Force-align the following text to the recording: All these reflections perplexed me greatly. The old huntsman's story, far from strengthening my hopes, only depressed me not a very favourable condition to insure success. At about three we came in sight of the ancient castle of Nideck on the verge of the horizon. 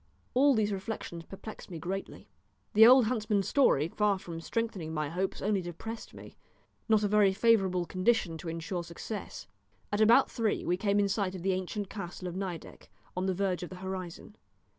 All 0.33 0.55
these 0.55 0.71
reflections 0.71 1.25
perplexed 1.25 1.69
me 1.69 1.77
greatly. 1.77 2.27
The 2.73 2.87
old 2.87 3.05
huntsman's 3.05 3.47
story, 3.47 3.87
far 3.89 4.17
from 4.17 4.41
strengthening 4.41 4.95
my 4.95 5.09
hopes, 5.09 5.43
only 5.43 5.61
depressed 5.61 6.15
me 6.15 6.35
not 6.89 7.03
a 7.03 7.07
very 7.07 7.33
favourable 7.33 7.85
condition 7.85 8.35
to 8.39 8.49
insure 8.49 8.83
success. 8.83 9.45
At 9.91 10.01
about 10.01 10.31
three 10.31 10.65
we 10.65 10.75
came 10.75 10.99
in 10.99 11.07
sight 11.07 11.35
of 11.35 11.43
the 11.43 11.53
ancient 11.53 11.87
castle 11.87 12.27
of 12.27 12.35
Nideck 12.35 12.89
on 13.15 13.27
the 13.27 13.35
verge 13.35 13.61
of 13.61 13.69
the 13.69 13.75
horizon. 13.75 14.35